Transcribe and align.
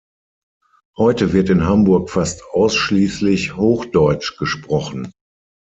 Heute 0.97 1.31
wird 1.31 1.51
in 1.51 1.65
Hamburg 1.65 2.09
fast 2.09 2.41
ausschließlich 2.53 3.55
Hochdeutsch 3.55 4.35
gesprochen. 4.39 5.11